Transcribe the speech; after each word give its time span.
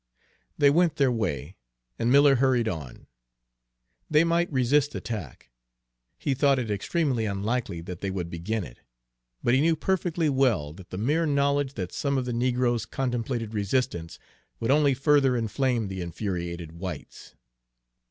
They 0.57 0.71
went 0.71 0.95
their 0.95 1.11
way, 1.11 1.57
and 1.99 2.11
Miller 2.11 2.37
hurried 2.37 2.67
on. 2.67 3.05
They 4.09 4.23
might 4.23 4.51
resist 4.51 4.95
attack; 4.95 5.51
he 6.17 6.33
thought 6.33 6.57
it 6.57 6.71
extremely 6.71 7.25
unlikely 7.27 7.81
that 7.81 8.01
they 8.01 8.09
would 8.09 8.27
begin 8.27 8.63
it; 8.63 8.79
but 9.43 9.53
he 9.53 9.61
knew 9.61 9.75
perfectly 9.75 10.27
well 10.27 10.73
that 10.73 10.89
the 10.89 10.97
mere 10.97 11.27
knowledge 11.27 11.75
that 11.75 11.93
some 11.93 12.17
of 12.17 12.25
the 12.25 12.33
negroes 12.33 12.87
contemplated 12.87 13.53
resistance 13.53 14.17
would 14.59 14.71
only 14.71 14.95
further 14.95 15.37
inflame 15.37 15.87
the 15.87 16.01
infuriated 16.01 16.71
whites. 16.71 17.35